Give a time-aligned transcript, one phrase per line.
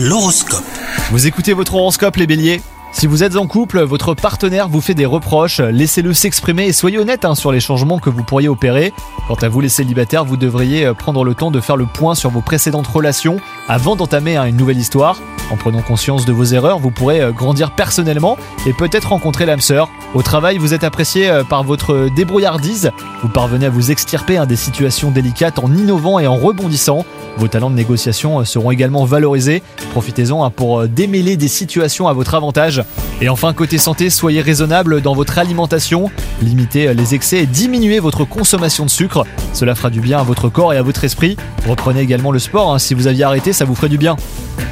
[0.00, 0.62] L'horoscope.
[1.10, 2.60] Vous écoutez votre horoscope les béliers?
[2.92, 6.98] Si vous êtes en couple, votre partenaire vous fait des reproches, laissez-le s'exprimer et soyez
[6.98, 8.92] honnête hein, sur les changements que vous pourriez opérer.
[9.26, 12.14] Quant à vous les célibataires, vous devriez euh, prendre le temps de faire le point
[12.14, 15.20] sur vos précédentes relations avant d'entamer hein, une nouvelle histoire.
[15.50, 18.36] En prenant conscience de vos erreurs, vous pourrez euh, grandir personnellement
[18.66, 19.88] et peut-être rencontrer l'âme sœur.
[20.14, 22.90] Au travail, vous êtes apprécié euh, par votre débrouillardise,
[23.22, 27.04] vous parvenez à vous extirper hein, des situations délicates en innovant et en rebondissant.
[27.38, 29.62] Vos talents de négociation seront également valorisés.
[29.92, 32.82] Profitez-en pour démêler des situations à votre avantage.
[33.20, 36.10] Et enfin, côté santé, soyez raisonnable dans votre alimentation.
[36.42, 39.24] Limitez les excès et diminuez votre consommation de sucre.
[39.52, 41.36] Cela fera du bien à votre corps et à votre esprit.
[41.68, 42.74] Reprenez également le sport.
[42.74, 42.80] hein.
[42.80, 44.16] Si vous aviez arrêté, ça vous ferait du bien.